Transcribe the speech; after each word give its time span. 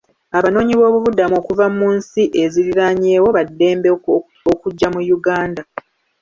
Abanoonyiboobubudamu 0.37 1.35
okuva 1.41 1.65
mu 1.77 1.87
nsi 1.97 2.21
eziriraanyeewo 2.43 3.29
ba 3.35 3.43
ddembe 3.49 3.89
okujja 4.53 4.87
mu 4.95 5.01
Uganda. 5.17 5.61